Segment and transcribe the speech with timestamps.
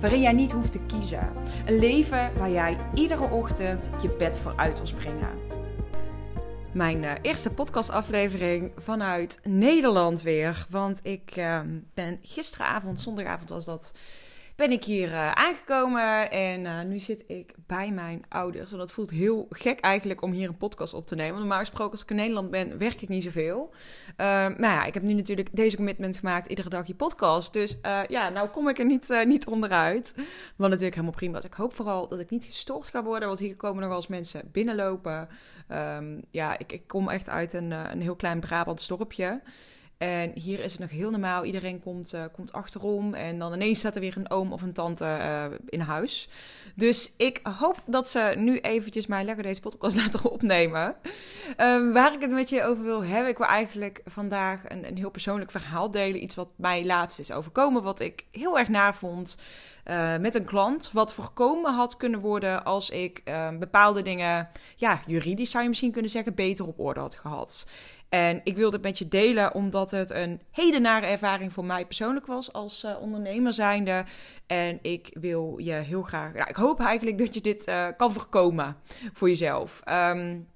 [0.00, 1.32] waarin jij niet hoeft te kiezen.
[1.66, 5.28] Een leven waar jij iedere ochtend je bed voor uit wil springen.
[6.72, 10.66] Mijn uh, eerste podcastaflevering vanuit Nederland weer.
[10.70, 11.60] Want ik uh,
[11.94, 13.92] ben gisteravond, zondagavond was dat
[14.58, 18.72] ben ik hier uh, aangekomen en uh, nu zit ik bij mijn ouders.
[18.72, 21.38] En dat voelt heel gek eigenlijk om hier een podcast op te nemen.
[21.38, 23.70] Normaal gesproken als ik in Nederland ben, werk ik niet zoveel.
[24.16, 27.52] Uh, nou ja, ik heb nu natuurlijk deze commitment gemaakt, iedere dag je podcast.
[27.52, 27.78] Dus
[28.08, 30.14] ja, nou kom ik er niet, niet onderuit.
[30.56, 31.42] Wat natuurlijk helemaal prima.
[31.42, 34.06] Ik hoop vooral dat ik niet gestoord ga worden, want hier komen nog wel eens
[34.06, 35.28] mensen binnenlopen.
[35.72, 39.40] Um, ja, ik, ik, kom echt uit een, een heel klein Brabants dorpje.
[39.98, 41.44] En hier is het nog heel normaal.
[41.44, 43.14] Iedereen komt, uh, komt achterom.
[43.14, 46.28] En dan ineens staat er weer een oom of een tante uh, in huis.
[46.74, 50.96] Dus ik hoop dat ze nu eventjes mij lekker deze podcast laten opnemen.
[51.56, 53.30] Um, waar ik het met je over wil hebben.
[53.30, 56.22] Ik wil eigenlijk vandaag een, een heel persoonlijk verhaal delen.
[56.22, 57.82] Iets wat mij laatst is overkomen.
[57.82, 59.38] Wat ik heel erg navond.
[59.84, 60.90] Uh, met een klant.
[60.92, 63.22] Wat voorkomen had kunnen worden als ik
[63.58, 67.66] bepaalde dingen, ja, juridisch zou je misschien kunnen zeggen, beter op orde had gehad.
[68.08, 71.86] En ik wilde het met je delen omdat het een hele nare ervaring voor mij
[71.86, 74.04] persoonlijk was als uh, ondernemer zijnde.
[74.46, 78.12] En ik wil je heel graag, nou, ik hoop eigenlijk dat je dit uh, kan
[78.12, 78.76] voorkomen
[79.12, 79.82] voor jezelf.
[79.88, 80.48] Um,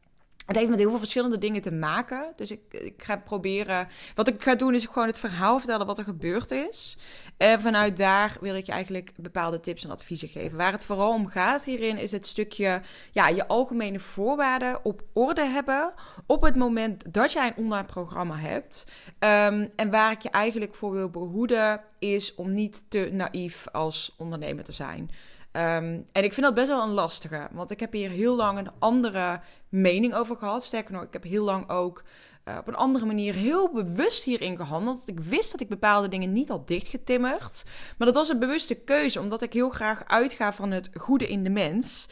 [0.46, 2.32] het heeft met heel veel verschillende dingen te maken.
[2.36, 3.88] Dus ik, ik ga proberen.
[4.14, 6.98] Wat ik ga doen is gewoon het verhaal vertellen wat er gebeurd is.
[7.36, 10.58] En vanuit daar wil ik je eigenlijk bepaalde tips en adviezen geven.
[10.58, 12.80] Waar het vooral om gaat hierin is het stukje
[13.12, 15.92] ja, je algemene voorwaarden op orde hebben.
[16.26, 18.86] Op het moment dat jij een online programma hebt.
[19.18, 24.14] Um, en waar ik je eigenlijk voor wil behoeden is om niet te naïef als
[24.18, 25.10] ondernemer te zijn.
[25.52, 27.48] Um, en ik vind dat best wel een lastige.
[27.50, 29.40] Want ik heb hier heel lang een andere
[29.72, 30.64] mening over gehad.
[30.64, 32.02] Sterker nog, ik heb heel lang ook
[32.44, 35.08] uh, op een andere manier heel bewust hierin gehandeld.
[35.08, 37.64] Ik wist dat ik bepaalde dingen niet had dichtgetimmerd.
[37.96, 41.44] Maar dat was een bewuste keuze, omdat ik heel graag uitga van het goede in
[41.44, 42.08] de mens.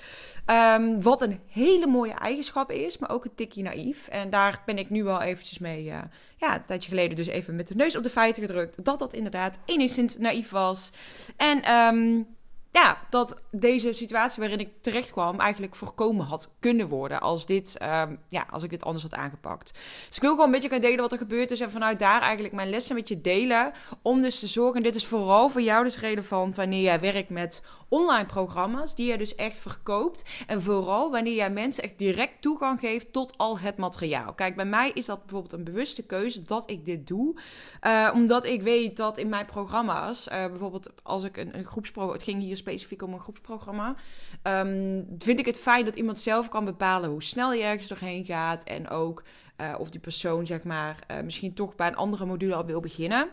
[0.47, 4.09] Um, wat een hele mooie eigenschap is, maar ook een tikje naïef.
[4.09, 5.99] En daar ben ik nu wel eventjes mee, uh,
[6.37, 8.85] ja, een tijdje geleden dus even met de neus op de feiten gedrukt.
[8.85, 10.93] Dat dat inderdaad enigszins naïef was.
[11.37, 12.27] En um,
[12.73, 17.79] ja, dat deze situatie waarin ik terecht kwam eigenlijk voorkomen had kunnen worden als, dit,
[17.83, 19.73] um, ja, als ik dit anders had aangepakt.
[20.09, 22.21] Dus ik wil gewoon een beetje gaan delen wat er gebeurd is en vanuit daar
[22.21, 23.73] eigenlijk mijn lessen met je delen.
[24.03, 27.63] Om dus te zorgen, dit is vooral voor jou dus relevant wanneer jij werkt met
[27.89, 30.45] online programma's die je dus echt verkoopt.
[30.47, 34.33] En vooral wanneer jij mensen echt direct toegang geeft tot al het materiaal.
[34.33, 37.41] Kijk, bij mij is dat bijvoorbeeld een bewuste keuze dat ik dit doe.
[37.87, 42.19] Uh, omdat ik weet dat in mijn programma's, uh, bijvoorbeeld als ik een, een groepsprogramma,
[42.19, 43.95] het ging hier specifiek om een groepsprogramma,
[44.43, 48.25] um, vind ik het fijn dat iemand zelf kan bepalen hoe snel je ergens doorheen
[48.25, 48.65] gaat.
[48.65, 49.23] En ook
[49.61, 53.29] uh, of die persoon, zeg maar, misschien toch bij een andere module al wil beginnen.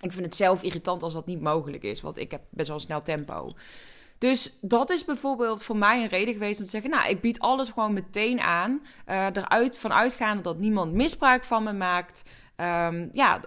[0.00, 2.80] Ik vind het zelf irritant als dat niet mogelijk is, want ik heb best wel
[2.80, 3.50] snel tempo.
[4.20, 7.38] Dus dat is bijvoorbeeld voor mij een reden geweest om te zeggen: Nou, ik bied
[7.38, 8.82] alles gewoon meteen aan.
[9.06, 12.22] Uh, eruit van uitgaande dat niemand misbruik van me maakt.
[12.56, 13.40] Um, ja,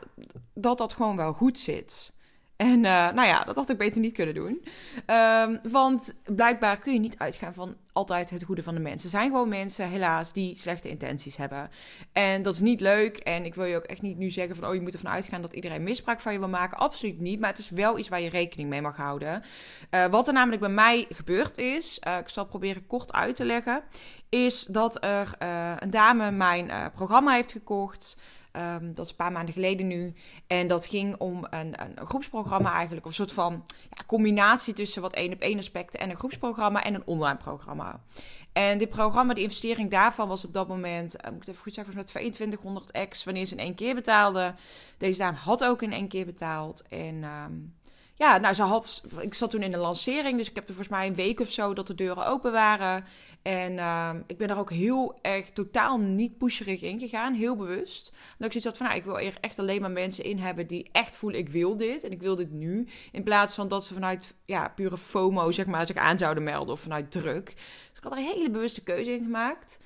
[0.54, 2.14] dat dat gewoon wel goed zit.
[2.64, 4.66] En uh, nou ja, dat had ik beter niet kunnen doen.
[5.08, 9.04] Um, want blijkbaar kun je niet uitgaan van altijd het goede van de mensen.
[9.04, 11.70] Er zijn gewoon mensen, helaas, die slechte intenties hebben.
[12.12, 13.18] En dat is niet leuk.
[13.18, 14.68] En ik wil je ook echt niet nu zeggen van...
[14.68, 16.78] oh, je moet ervan uitgaan dat iedereen misbruik van je wil maken.
[16.78, 17.40] Absoluut niet.
[17.40, 19.44] Maar het is wel iets waar je rekening mee mag houden.
[19.92, 22.00] Uh, wat er namelijk bij mij gebeurd is...
[22.08, 23.84] Uh, ik zal proberen kort uit te leggen...
[24.30, 25.36] is dat er
[25.80, 28.18] een dame mijn programma heeft gekocht...
[28.58, 30.14] Um, dat is een paar maanden geleden nu.
[30.48, 33.06] En dat ging om een, een groepsprogramma eigenlijk.
[33.06, 36.84] Of een soort van ja, combinatie tussen wat één op één aspecten en een groepsprogramma
[36.84, 38.00] en een online programma.
[38.54, 41.74] En dit programma, de investering daarvan was op dat moment, uh, moet ik even goed
[41.74, 44.56] zeggen, met 2200x wanneer ze in één keer betaalde.
[44.98, 46.84] Deze dame had ook in één keer betaald.
[46.90, 47.74] En um,
[48.24, 49.04] ja, nou, ze had.
[49.20, 51.50] Ik zat toen in de lancering, dus ik heb er volgens mij een week of
[51.50, 53.06] zo dat de deuren open waren.
[53.42, 58.12] En ehm, ik ben daar ook heel erg totaal niet pusherig in gegaan, heel bewust.
[58.38, 60.90] Dat ik zoiets had van, nou, ik wil echt alleen maar mensen in hebben die
[60.92, 62.88] echt voelen, ik wil dit en ik wil dit nu.
[63.12, 66.74] In plaats van dat ze vanuit ja, pure FOMO, zeg maar, zich aan zouden melden
[66.74, 67.46] of vanuit druk.
[67.46, 69.80] Dus ik had er een hele bewuste keuze in gemaakt.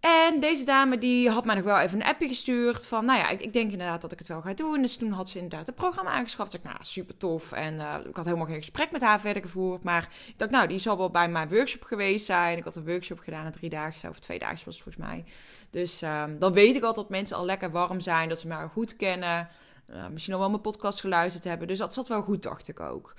[0.00, 3.28] En deze dame die had mij nog wel even een appje gestuurd van, nou ja,
[3.28, 4.82] ik, ik, denk inderdaad dat ik het wel ga doen.
[4.82, 6.54] Dus toen had ze inderdaad het programma aangeschaft.
[6.54, 7.52] Ik dacht, nou, super tof.
[7.52, 9.82] En uh, ik had helemaal geen gesprek met haar verder gevoerd.
[9.82, 12.58] Maar ik dacht, nou, die zal wel bij mijn workshop geweest zijn.
[12.58, 15.24] Ik had een workshop gedaan, een driedaagse of dagen was het volgens mij.
[15.70, 18.56] Dus um, dan weet ik altijd dat mensen al lekker warm zijn, dat ze mij
[18.56, 19.48] al goed kennen.
[19.90, 21.68] Uh, misschien al wel mijn podcast geluisterd hebben.
[21.68, 23.14] Dus dat zat wel goed, dacht ik ook.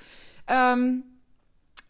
[0.45, 1.10] Um,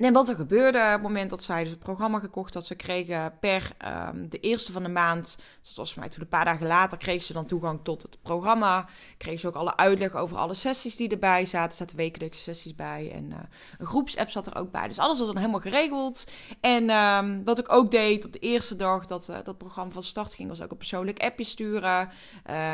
[0.04, 2.76] en wat er gebeurde op het moment dat zij dus het programma gekocht had, ze
[2.76, 3.72] kregen per
[4.10, 6.68] um, de eerste van de maand, dus dat was voor mij toen een paar dagen
[6.68, 8.86] later, kreeg ze dan toegang tot het programma.
[9.18, 11.70] Kreeg ze ook alle uitleg over alle sessies die erbij zaten.
[11.70, 13.38] Er zaten wekelijkse sessies bij en uh,
[13.78, 14.88] een groepsapp zat er ook bij.
[14.88, 16.28] Dus alles was dan helemaal geregeld.
[16.62, 20.04] En um, wat ik ook deed op de eerste dag dat uh, dat programma van
[20.04, 22.10] start ging, was ook een persoonlijk appje sturen.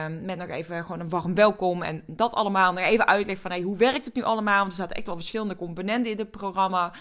[0.06, 2.74] Um, met nog even gewoon een warm welkom en dat allemaal.
[2.74, 4.60] Nog even uitleg van hey, hoe werkt het nu allemaal?
[4.60, 6.94] Want er zaten echt wel verschillende componenten in het programma.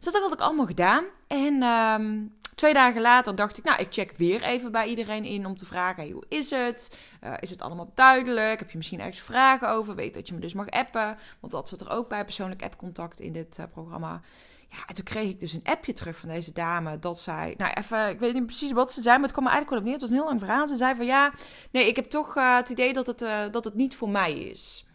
[0.00, 1.04] Dus dat had ik allemaal gedaan.
[1.26, 5.46] En um, twee dagen later dacht ik, nou, ik check weer even bij iedereen in
[5.46, 6.96] om te vragen: hoe is het?
[7.24, 8.58] Uh, is het allemaal duidelijk?
[8.58, 9.94] Heb je misschien ergens vragen over?
[9.94, 11.18] Weet dat je me dus mag appen.
[11.40, 14.20] Want dat zit er ook bij, persoonlijk appcontact in dit uh, programma.
[14.68, 16.98] Ja, en toen kreeg ik dus een appje terug van deze dame.
[16.98, 19.52] Dat zij, nou even, ik weet niet precies wat ze zei, maar het kwam er
[19.52, 19.92] eigenlijk wel op neer.
[19.92, 20.68] Het was een heel lang verhaal.
[20.68, 21.32] Ze zei van ja,
[21.70, 24.86] nee, ik heb toch uh, het idee dat het, dat het niet voor mij is.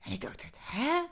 [0.00, 1.02] En ik dacht, hè?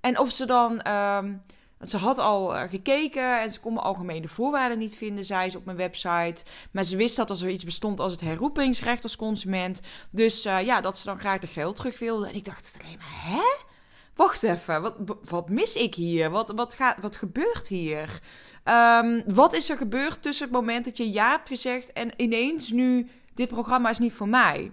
[0.00, 0.92] En of ze dan.
[0.92, 1.40] Um,
[1.86, 5.58] ze had al uh, gekeken en ze kon mijn algemene voorwaarden niet vinden, zei ze
[5.58, 6.44] op mijn website.
[6.70, 9.80] Maar ze wist dat er zoiets bestond als het herroepingsrecht als consument.
[10.10, 12.28] Dus uh, ja, dat ze dan graag de geld terug wilde.
[12.28, 13.70] En ik dacht alleen maar, hè?
[14.14, 14.96] Wacht even, wat,
[15.28, 16.30] wat mis ik hier?
[16.30, 18.20] Wat, wat, gaat, wat gebeurt hier?
[18.64, 22.70] Um, wat is er gebeurd tussen het moment dat je ja hebt gezegd en ineens
[22.70, 24.70] nu, dit programma is niet voor mij?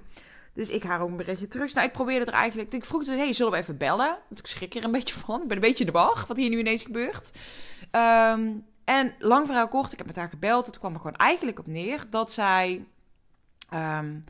[0.60, 1.74] Dus ik haar ook een berichtje terug.
[1.74, 2.74] Nou, ik probeerde er eigenlijk.
[2.74, 4.18] Ik vroeg: hey, zullen we even bellen?
[4.28, 5.42] Want ik schrik er een beetje van.
[5.42, 7.32] Ik ben een beetje in de war wat hier nu ineens gebeurt.
[7.92, 10.66] Um, en lang verhaal kort, ik heb met haar gebeld.
[10.66, 12.86] Het kwam er gewoon eigenlijk op neer dat zij.
[13.74, 14.24] Um,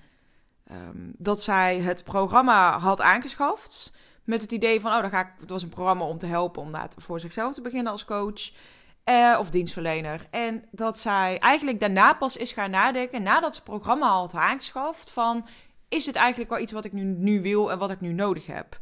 [0.72, 3.94] um, dat zij het programma had aangeschaft.
[4.24, 5.32] Met het idee van: oh, dan ga ik.
[5.40, 8.52] Het was een programma om te helpen om voor zichzelf te beginnen als coach.
[9.06, 10.28] Uh, of dienstverlener.
[10.30, 15.12] En dat zij eigenlijk daarna pas is gaan nadenken, nadat ze het programma had aangeschaft,
[15.12, 15.46] van
[15.89, 18.45] is het eigenlijk wel iets wat ik nu, nu wil en wat ik nu nodig
[18.45, 18.80] heb?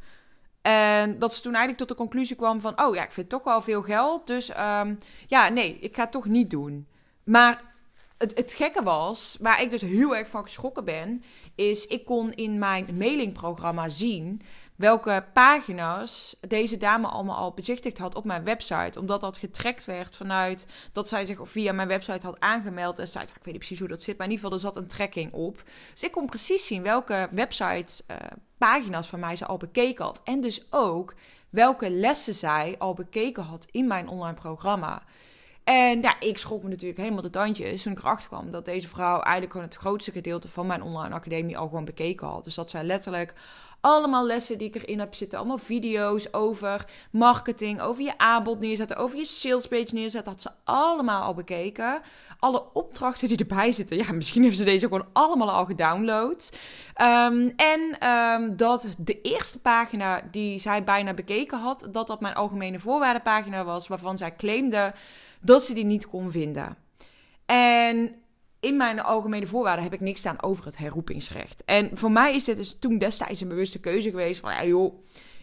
[0.61, 2.81] En dat ze toen eigenlijk tot de conclusie kwam van...
[2.81, 6.11] oh ja, ik vind toch wel veel geld, dus um, ja, nee, ik ga het
[6.11, 6.87] toch niet doen.
[7.23, 7.61] Maar
[8.17, 11.23] het, het gekke was, waar ik dus heel erg van geschrokken ben...
[11.55, 14.41] is ik kon in mijn mailingprogramma zien
[14.77, 18.99] welke pagina's deze dame allemaal al bezichtigd had op mijn website.
[18.99, 22.99] Omdat dat getrekt werd vanuit dat zij zich via mijn website had aangemeld.
[22.99, 24.83] En zei, ik weet niet precies hoe dat zit, maar in ieder geval er zat
[24.83, 25.63] een tracking op.
[25.91, 28.17] Dus ik kon precies zien welke websites, uh,
[28.57, 30.21] pagina's van mij ze al bekeken had.
[30.23, 31.15] En dus ook
[31.49, 35.03] welke lessen zij al bekeken had in mijn online programma.
[35.63, 38.87] En ja, ik schrok me natuurlijk helemaal de tandjes toen ik erachter kwam dat deze
[38.87, 42.43] vrouw eigenlijk gewoon het grootste gedeelte van mijn online academie al gewoon bekeken had.
[42.43, 43.33] Dus dat zij letterlijk
[43.81, 45.37] allemaal lessen die ik erin heb zitten.
[45.37, 50.31] Allemaal video's over marketing, over je aanbod neerzetten, over je salespage neerzetten.
[50.31, 52.01] Had ze allemaal al bekeken.
[52.39, 53.97] Alle opdrachten die erbij zitten.
[53.97, 56.51] Ja, misschien heeft ze deze gewoon allemaal al gedownload.
[57.01, 62.35] Um, en um, dat de eerste pagina die zij bijna bekeken had, dat dat mijn
[62.35, 63.87] algemene voorwaardenpagina was.
[63.87, 64.93] Waarvan zij claimde
[65.41, 66.77] dat ze die niet kon vinden.
[67.45, 68.15] En
[68.59, 71.63] in mijn algemene voorwaarden heb ik niks staan over het herroepingsrecht.
[71.65, 74.39] En voor mij is dit dus toen destijds een bewuste keuze geweest.
[74.39, 74.93] Van ja, joh,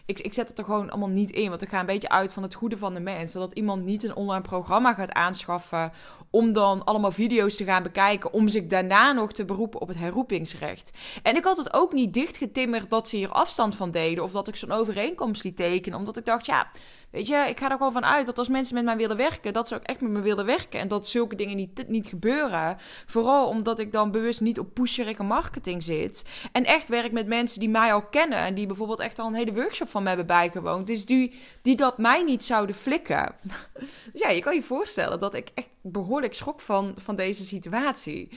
[0.05, 1.49] ik, ik zet het er gewoon allemaal niet in.
[1.49, 3.33] Want ik ga een beetje uit van het goede van de mens.
[3.33, 5.91] Dat iemand niet een online programma gaat aanschaffen.
[6.35, 8.33] Om dan allemaal video's te gaan bekijken.
[8.33, 10.91] Om zich daarna nog te beroepen op het herroepingsrecht.
[11.23, 14.23] En ik had het ook niet dichtgetimmerd dat ze hier afstand van deden.
[14.23, 15.99] Of dat ik zo'n overeenkomst liet tekenen.
[15.99, 16.67] Omdat ik dacht, ja,
[17.15, 19.53] Weet je, ik ga er gewoon van uit dat als mensen met mij willen werken,
[19.53, 20.79] dat ze ook echt met me willen werken.
[20.79, 22.77] En dat zulke dingen niet, niet gebeuren.
[23.05, 26.25] Vooral omdat ik dan bewust niet op pusherige marketing zit.
[26.51, 28.37] En echt werk met mensen die mij al kennen.
[28.37, 30.87] En die bijvoorbeeld echt al een hele workshop van me hebben bijgewoond.
[30.87, 33.35] Dus die, die dat mij niet zouden flikken.
[34.11, 38.29] Dus ja, je kan je voorstellen dat ik echt behoorlijk schrok van, van deze situatie.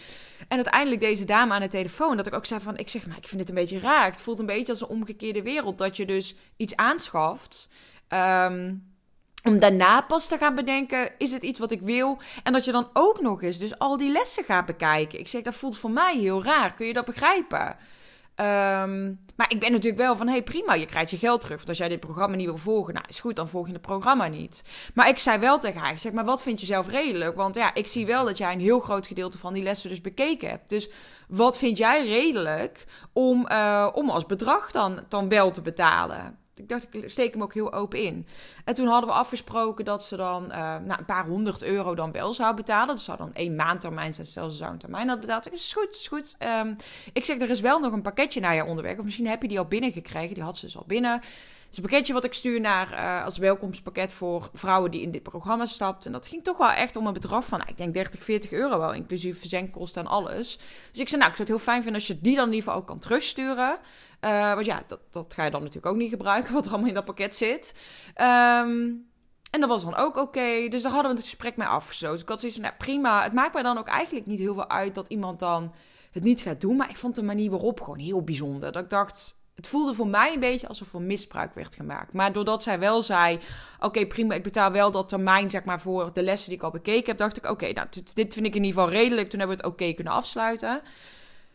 [0.49, 2.77] En uiteindelijk deze dame aan de telefoon, dat ik ook zei van...
[2.77, 4.05] Ik zeg, maar ik vind het een beetje raar.
[4.05, 5.79] Het voelt een beetje als een omgekeerde wereld.
[5.79, 7.71] Dat je dus iets aanschaft...
[8.09, 8.87] Um,
[9.43, 12.19] om daarna pas te gaan bedenken, is het iets wat ik wil?
[12.43, 15.19] En dat je dan ook nog eens dus al die lessen gaat bekijken.
[15.19, 16.75] Ik zeg, dat voelt voor mij heel raar.
[16.75, 17.77] Kun je dat begrijpen?
[18.39, 21.57] Ehm, maar ik ben natuurlijk wel van, hey prima, je krijgt je geld terug.
[21.57, 23.83] Want als jij dit programma niet wil volgen, nou is goed, dan volg je het
[23.83, 24.65] programma niet.
[24.95, 27.37] Maar ik zei wel tegen haar, zeg maar, wat vind je zelf redelijk?
[27.37, 30.01] Want ja, ik zie wel dat jij een heel groot gedeelte van die lessen dus
[30.01, 30.71] bekeken hebt.
[30.71, 30.91] Dus
[31.29, 36.39] wat vind jij redelijk om, uh, om als bedrag dan, dan wel te betalen?
[36.59, 38.27] Ik dacht, ik steek hem ook heel open in.
[38.65, 42.13] En toen hadden we afgesproken dat ze dan uh, nou, een paar honderd euro dan
[42.13, 42.95] wel zou betalen.
[42.95, 45.47] Dat zou dan één maand termijn zijn, stel ze zou een termijn had betaald.
[45.47, 46.37] Ik is goed, is goed.
[46.63, 46.77] Um,
[47.13, 48.99] ik zeg, er is wel nog een pakketje naar je onderweg.
[48.99, 50.35] Of misschien heb je die al binnengekregen.
[50.35, 51.21] Die had ze dus al binnen.
[51.69, 55.11] Het is een pakketje wat ik stuur naar uh, als welkomstpakket voor vrouwen die in
[55.11, 56.07] dit programma stapt.
[56.07, 58.53] En dat ging toch wel echt om een bedrag van, nou, ik denk 30, 40
[58.53, 60.59] euro wel, inclusief verzendkosten en alles.
[60.91, 62.75] Dus ik zei, nou, ik zou het heel fijn vinden als je die dan geval
[62.75, 63.79] ook kan terugsturen.
[64.21, 66.89] Uh, want ja, dat, dat ga je dan natuurlijk ook niet gebruiken, wat er allemaal
[66.89, 67.75] in dat pakket zit.
[68.17, 69.07] Um,
[69.51, 70.69] en dat was dan ook oké.
[70.69, 72.23] Dus daar hadden we het gesprek mee afgesloten.
[72.23, 73.23] Ik had zoiets van, nou prima.
[73.23, 75.73] Het maakt mij dan ook eigenlijk niet heel veel uit dat iemand dan
[76.11, 76.77] het niet gaat doen.
[76.77, 78.73] Maar ik vond de manier waarop gewoon heel bijzonder.
[78.73, 82.13] Dat ik dacht, het voelde voor mij een beetje alsof er misbruik werd gemaakt.
[82.13, 83.39] Maar doordat zij wel zei:
[83.81, 86.71] Oké, prima, ik betaal wel dat termijn zeg maar, voor de lessen die ik al
[86.71, 89.31] bekeken heb, dacht ik: Oké, nou, dit, vind ik in ieder geval redelijk.
[89.31, 90.81] Toen hebben we het oké kunnen afsluiten.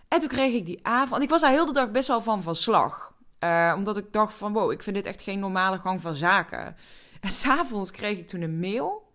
[0.07, 1.21] En toen kreeg ik die avond.
[1.21, 3.13] Ik was daar heel de dag best wel van van slag.
[3.39, 6.75] Uh, omdat ik dacht: van wow, ik vind dit echt geen normale gang van zaken.
[7.21, 9.11] En s'avonds kreeg ik toen een mail.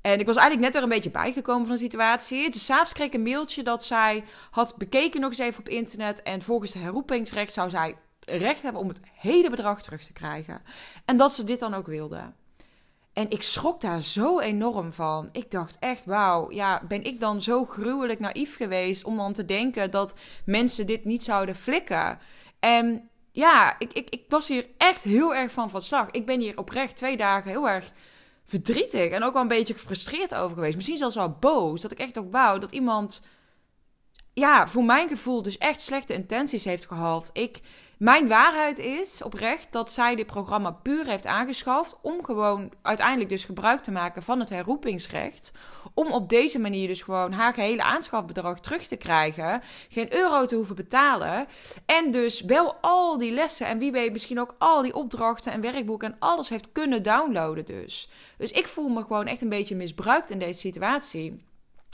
[0.00, 2.50] En ik was eigenlijk net weer een beetje bijgekomen van de situatie.
[2.50, 6.22] Dus s'avonds kreeg ik een mailtje dat zij had bekeken nog eens even op internet.
[6.22, 10.62] En volgens de herroepingsrecht zou zij recht hebben om het hele bedrag terug te krijgen.
[11.04, 12.32] En dat ze dit dan ook wilde.
[13.12, 15.28] En ik schrok daar zo enorm van.
[15.32, 19.44] Ik dacht echt, wauw, ja, ben ik dan zo gruwelijk naïef geweest om dan te
[19.44, 20.14] denken dat
[20.44, 22.18] mensen dit niet zouden flikken?
[22.60, 26.10] En ja, ik, ik, ik was hier echt heel erg van van slag.
[26.10, 27.92] Ik ben hier oprecht twee dagen heel erg
[28.44, 30.76] verdrietig en ook wel een beetje gefrustreerd over geweest.
[30.76, 31.80] Misschien zelfs wel boos.
[31.80, 33.26] Dat ik echt ook wauw dat iemand,
[34.32, 37.30] ja, voor mijn gevoel dus echt slechte intenties heeft gehad.
[37.32, 37.60] Ik
[37.96, 43.44] mijn waarheid is oprecht dat zij dit programma puur heeft aangeschaft om gewoon uiteindelijk dus
[43.44, 45.52] gebruik te maken van het herroepingsrecht.
[45.94, 49.62] Om op deze manier dus gewoon haar gehele aanschafbedrag terug te krijgen.
[49.88, 51.46] Geen euro te hoeven betalen.
[51.86, 55.60] En dus wel al die lessen en wie weet misschien ook al die opdrachten en
[55.60, 58.08] werkboeken en alles heeft kunnen downloaden dus.
[58.38, 61.45] Dus ik voel me gewoon echt een beetje misbruikt in deze situatie.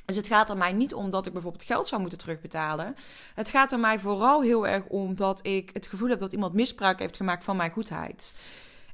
[0.05, 2.97] Dus het gaat er mij niet om dat ik bijvoorbeeld geld zou moeten terugbetalen.
[3.35, 6.53] Het gaat er mij vooral heel erg om dat ik het gevoel heb dat iemand
[6.53, 8.35] misbruik heeft gemaakt van mijn goedheid.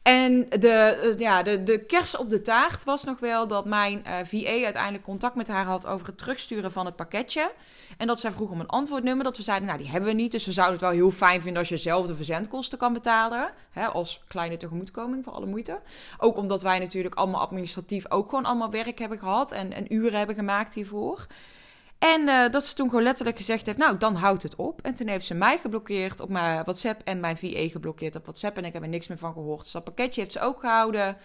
[0.08, 4.04] En de, eh, ja, de, de kers op de taart was nog wel dat mijn
[4.04, 7.52] eh, VA uiteindelijk contact met haar had over het terugsturen van het pakketje.
[7.96, 9.24] En dat zij vroeg om een antwoordnummer.
[9.24, 10.32] Dat we zeiden, nou die hebben we niet.
[10.32, 13.50] Dus we zouden het wel heel fijn vinden als je zelf de verzendkosten kan betalen.
[13.70, 15.80] Hè, als kleine tegemoetkoming voor alle moeite.
[16.18, 19.52] Ook omdat wij natuurlijk allemaal administratief ook gewoon allemaal werk hebben gehad.
[19.52, 21.26] En, en uren hebben gemaakt hiervoor.
[21.98, 24.82] En uh, dat ze toen gewoon letterlijk gezegd heeft, nou, dan houdt het op.
[24.82, 28.56] En toen heeft ze mij geblokkeerd op mijn WhatsApp en mijn VA geblokkeerd op WhatsApp.
[28.56, 29.62] En ik heb er niks meer van gehoord.
[29.62, 31.16] Dus dat pakketje heeft ze ook gehouden.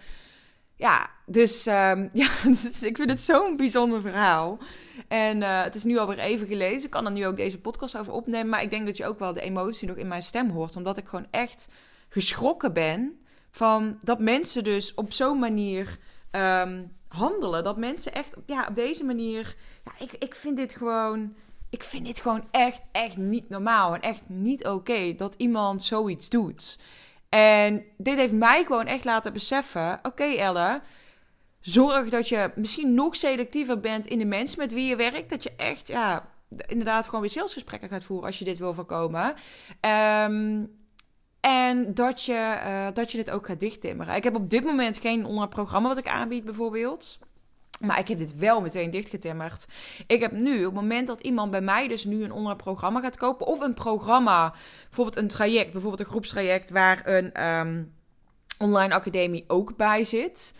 [0.76, 4.58] Ja, dus, um, ja, dus ik vind het zo'n bijzonder verhaal.
[5.08, 6.84] En uh, het is nu alweer even gelezen.
[6.84, 8.48] Ik kan er nu ook deze podcast over opnemen.
[8.48, 10.76] Maar ik denk dat je ook wel de emotie nog in mijn stem hoort.
[10.76, 11.68] Omdat ik gewoon echt
[12.08, 15.98] geschrokken ben van dat mensen dus op zo'n manier
[16.30, 17.64] um, handelen.
[17.64, 19.56] Dat mensen echt ja, op deze manier.
[19.84, 21.34] Ja, ik, ik vind dit gewoon.
[21.70, 23.94] Ik vind dit gewoon echt, echt niet normaal.
[23.94, 26.80] En echt niet oké dat iemand zoiets doet.
[27.28, 30.80] En dit heeft mij gewoon echt laten beseffen: oké, okay, Elle.
[31.60, 35.30] Zorg dat je misschien nog selectiever bent in de mensen met wie je werkt.
[35.30, 36.28] Dat je echt, ja,
[36.66, 39.34] inderdaad gewoon weer salesgesprekken gaat voeren als je dit wil voorkomen.
[39.80, 40.83] Um,
[41.44, 44.14] en dat je, uh, dat je dit ook gaat dichttimmeren.
[44.14, 47.18] Ik heb op dit moment geen online programma wat ik aanbied, bijvoorbeeld.
[47.80, 49.68] Maar ik heb dit wel meteen dichtgetimmerd.
[50.06, 53.00] Ik heb nu, op het moment dat iemand bij mij dus nu een online programma
[53.00, 57.92] gaat kopen, of een programma, bijvoorbeeld een traject, bijvoorbeeld een groepstraject waar een um,
[58.58, 60.54] online academie ook bij zit.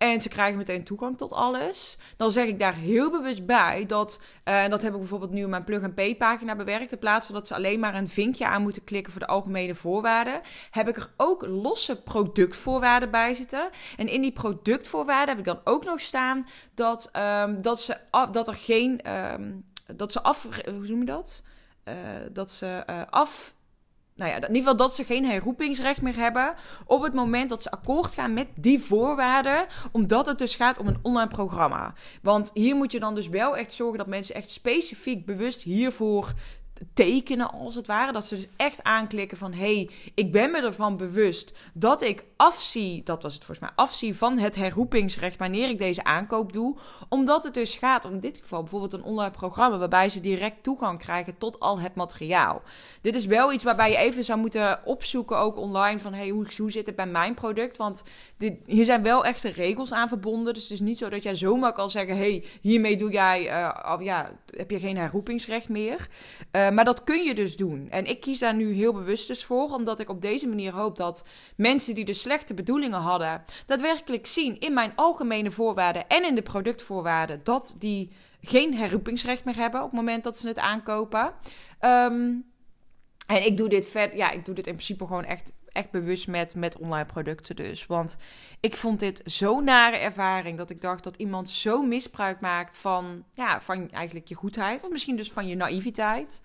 [0.00, 1.98] En ze krijgen meteen toegang tot alles.
[2.16, 5.42] Dan zeg ik daar heel bewust bij dat, uh, en dat heb ik bijvoorbeeld nu
[5.42, 6.92] in mijn plug-and-pay pagina bewerkt.
[6.92, 9.74] In plaats van dat ze alleen maar een vinkje aan moeten klikken voor de algemene
[9.74, 10.40] voorwaarden,
[10.70, 13.68] heb ik er ook losse productvoorwaarden bij zitten.
[13.96, 17.96] En in die productvoorwaarden heb ik dan ook nog staan dat, um, dat, ze,
[18.32, 19.64] dat er geen, um,
[19.94, 21.42] dat ze af, hoe noem je dat?
[21.84, 21.94] Uh,
[22.32, 23.54] dat ze uh, af
[24.20, 26.54] nou ja, in ieder geval dat ze geen herroepingsrecht meer hebben
[26.86, 30.86] op het moment dat ze akkoord gaan met die voorwaarden, omdat het dus gaat om
[30.86, 31.94] een online programma.
[32.22, 36.32] Want hier moet je dan dus wel echt zorgen dat mensen echt specifiek bewust hiervoor
[36.94, 38.12] tekenen als het ware.
[38.12, 43.02] Dat ze dus echt aanklikken van hey, ik ben me ervan bewust dat ik afzie,
[43.02, 46.76] dat was het volgens mij, afzie van het herroepingsrecht wanneer ik deze aankoop doe.
[47.08, 50.62] Omdat het dus gaat om in dit geval bijvoorbeeld een online programma waarbij ze direct
[50.62, 52.62] toegang krijgen tot al het materiaal.
[53.00, 56.46] Dit is wel iets waarbij je even zou moeten opzoeken ook online van hey, hoe,
[56.56, 57.76] hoe zit het bij mijn product?
[57.76, 58.04] Want
[58.36, 60.54] dit, hier zijn wel echte regels aan verbonden.
[60.54, 63.96] Dus het is niet zo dat jij zomaar kan zeggen hey, hiermee doe jij, uh,
[64.00, 66.08] ja, heb je geen herroepingsrecht meer.
[66.52, 67.90] Uh, maar dat kun je dus doen.
[67.90, 70.96] En ik kies daar nu heel bewust dus voor, omdat ik op deze manier hoop
[70.96, 76.34] dat mensen die dus slechte bedoelingen hadden, daadwerkelijk zien in mijn algemene voorwaarden en in
[76.34, 78.10] de productvoorwaarden dat die
[78.40, 81.32] geen herroepingsrecht meer hebben op het moment dat ze het aankopen.
[81.80, 82.48] Um,
[83.26, 86.26] en ik doe dit vet, ja, ik doe dit in principe gewoon echt, echt bewust
[86.28, 87.86] met, met online producten dus.
[87.86, 88.16] Want
[88.60, 93.24] ik vond dit zo'n nare ervaring dat ik dacht dat iemand zo misbruik maakt van,
[93.34, 94.84] ja, van eigenlijk je goedheid.
[94.84, 96.42] Of misschien dus van je naïviteit.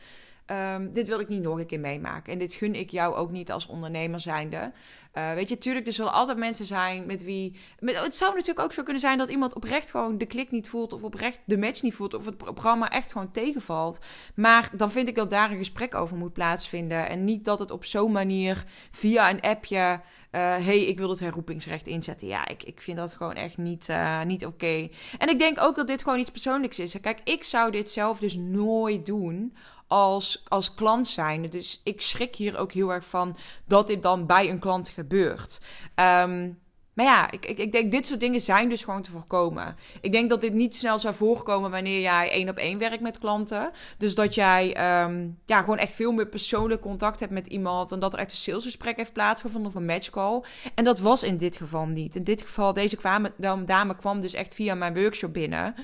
[0.51, 2.33] Um, dit wil ik niet nog een keer meemaken.
[2.33, 4.71] En dit gun ik jou ook niet als ondernemer zijnde.
[5.13, 7.59] Uh, weet je, tuurlijk, er zullen altijd mensen zijn met wie.
[7.79, 10.69] Met, het zou natuurlijk ook zo kunnen zijn dat iemand oprecht gewoon de klik niet
[10.69, 10.93] voelt.
[10.93, 12.13] Of oprecht de match niet voelt.
[12.13, 13.99] Of het programma echt gewoon tegenvalt.
[14.35, 17.09] Maar dan vind ik dat daar een gesprek over moet plaatsvinden.
[17.09, 20.01] En niet dat het op zo'n manier via een appje.
[20.35, 22.27] Uh, hey, ik wil het herroepingsrecht inzetten.
[22.27, 24.89] Ja, ik, ik vind dat gewoon echt niet, uh, niet oké.
[25.17, 26.99] En ik denk ook dat dit gewoon iets persoonlijks is.
[27.01, 29.55] Kijk, ik zou dit zelf dus nooit doen
[29.87, 31.49] als, als klant zijn.
[31.49, 35.61] Dus ik schrik hier ook heel erg van dat dit dan bij een klant gebeurt.
[35.95, 36.59] Um,
[36.95, 39.75] maar ja, ik, ik, ik, denk dit soort dingen zijn dus gewoon te voorkomen.
[40.01, 43.19] Ik denk dat dit niet snel zou voorkomen wanneer jij één op één werkt met
[43.19, 43.71] klanten.
[43.97, 44.67] Dus dat jij
[45.03, 47.91] um, ja, gewoon echt veel meer persoonlijk contact hebt met iemand.
[47.91, 50.43] En dat er echt een salesgesprek heeft plaatsgevonden of een matchcall.
[50.75, 52.15] En dat was in dit geval niet.
[52.15, 53.27] In dit geval, deze kwam,
[53.65, 55.75] dame kwam dus echt via mijn workshop binnen.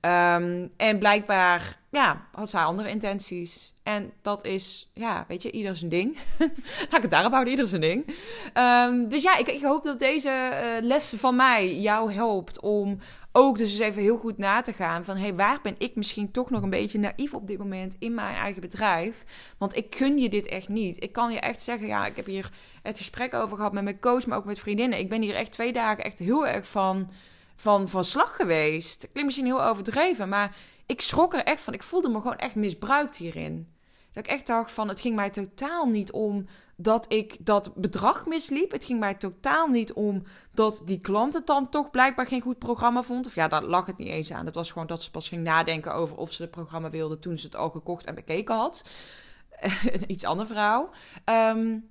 [0.00, 3.72] Um, en blijkbaar ja, had zij andere intenties.
[3.82, 6.16] En dat is, ja, weet je, ieder zijn ding.
[6.90, 8.06] Laat ik het daarop houden, ieder zijn ding.
[8.54, 12.98] Um, dus ja, ik, ik, hoop dat deze uh, van mij jou helpt om
[13.32, 15.16] ook dus eens even heel goed na te gaan van...
[15.16, 18.14] hé, hey, waar ben ik misschien toch nog een beetje naïef op dit moment in
[18.14, 19.24] mijn eigen bedrijf?
[19.58, 21.02] Want ik kun je dit echt niet.
[21.02, 22.50] Ik kan je echt zeggen, ja, ik heb hier
[22.82, 24.98] het gesprek over gehad met mijn coach, maar ook met vriendinnen.
[24.98, 27.10] Ik ben hier echt twee dagen echt heel erg van,
[27.56, 28.98] van, van slag geweest.
[28.98, 30.56] Klinkt misschien heel overdreven, maar
[30.90, 31.74] ik schrok er echt van.
[31.74, 33.74] Ik voelde me gewoon echt misbruikt hierin.
[34.12, 38.26] Dat ik echt dacht van, het ging mij totaal niet om dat ik dat bedrag
[38.26, 38.70] misliep.
[38.70, 40.22] Het ging mij totaal niet om
[40.52, 43.26] dat die klant het dan toch blijkbaar geen goed programma vond.
[43.26, 44.46] Of ja, daar lag het niet eens aan.
[44.46, 47.38] Het was gewoon dat ze pas ging nadenken over of ze het programma wilde toen
[47.38, 48.84] ze het al gekocht en bekeken had.
[50.06, 50.90] Iets ander verhaal.
[51.24, 51.90] Um,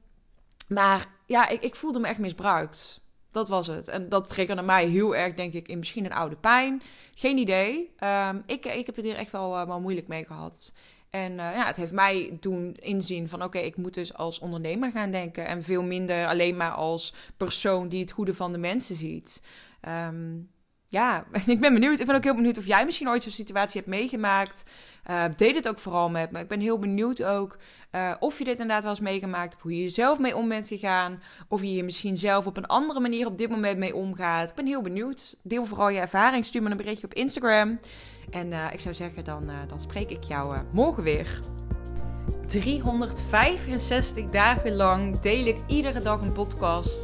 [0.67, 3.01] maar ja, ik, ik voelde me echt misbruikt.
[3.31, 3.87] Dat was het.
[3.87, 6.81] En dat triggerde mij heel erg, denk ik, in misschien een oude pijn.
[7.13, 7.91] Geen idee.
[8.03, 10.71] Um, ik, ik heb het hier echt wel, uh, wel moeilijk mee gehad.
[11.09, 14.91] En uh, ja, het heeft mij doen inzien van oké, ik moet dus als ondernemer
[14.91, 15.47] gaan denken.
[15.47, 19.43] En veel minder alleen maar als persoon die het goede van de mensen ziet.
[19.87, 20.49] Um,
[20.89, 21.99] ja, ik ben benieuwd.
[21.99, 24.71] Ik ben ook heel benieuwd of jij misschien ooit zo'n situatie hebt meegemaakt.
[25.09, 26.39] Uh, deel het ook vooral met me.
[26.39, 27.57] Ik ben heel benieuwd ook
[27.91, 29.63] uh, of je dit inderdaad wel eens meegemaakt hebt.
[29.63, 31.21] Hoe je er zelf mee om bent gegaan.
[31.47, 34.49] Of je hier misschien zelf op een andere manier op dit moment mee omgaat.
[34.49, 35.37] Ik ben heel benieuwd.
[35.43, 36.45] Deel vooral je ervaring.
[36.45, 37.79] Stuur me een berichtje op Instagram.
[38.29, 41.39] En uh, ik zou zeggen, dan, dan spreek ik jou morgen weer.
[42.47, 47.03] 365 dagen lang deel ik iedere dag een podcast.